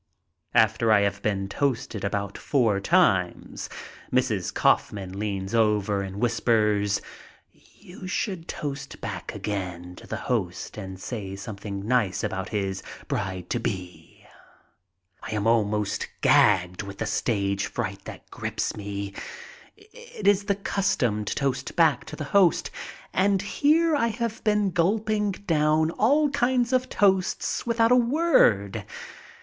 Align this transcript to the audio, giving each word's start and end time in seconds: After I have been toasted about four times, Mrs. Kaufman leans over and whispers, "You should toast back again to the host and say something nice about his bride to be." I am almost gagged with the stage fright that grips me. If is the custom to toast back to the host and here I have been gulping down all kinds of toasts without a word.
After 0.55 0.91
I 0.91 1.01
have 1.01 1.21
been 1.21 1.47
toasted 1.47 2.03
about 2.03 2.35
four 2.35 2.79
times, 2.79 3.69
Mrs. 4.11 4.51
Kaufman 4.51 5.19
leans 5.19 5.53
over 5.53 6.01
and 6.01 6.15
whispers, 6.15 7.01
"You 7.51 8.07
should 8.07 8.47
toast 8.47 8.99
back 8.99 9.35
again 9.35 9.95
to 9.97 10.07
the 10.07 10.17
host 10.17 10.75
and 10.75 10.99
say 10.99 11.35
something 11.35 11.85
nice 11.87 12.23
about 12.23 12.49
his 12.49 12.81
bride 13.07 13.47
to 13.51 13.59
be." 13.59 14.25
I 15.21 15.35
am 15.35 15.45
almost 15.45 16.07
gagged 16.21 16.81
with 16.81 16.97
the 16.97 17.05
stage 17.05 17.67
fright 17.67 18.03
that 18.05 18.27
grips 18.31 18.75
me. 18.75 19.13
If 19.77 20.25
is 20.25 20.45
the 20.45 20.55
custom 20.55 21.25
to 21.25 21.35
toast 21.35 21.75
back 21.75 22.05
to 22.05 22.15
the 22.15 22.23
host 22.33 22.71
and 23.13 23.39
here 23.39 23.95
I 23.95 24.07
have 24.07 24.43
been 24.43 24.71
gulping 24.71 25.29
down 25.33 25.91
all 25.91 26.31
kinds 26.31 26.73
of 26.73 26.89
toasts 26.89 27.67
without 27.67 27.91
a 27.91 27.95
word. 27.95 28.83